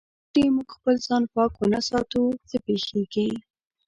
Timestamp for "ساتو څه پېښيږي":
1.87-3.29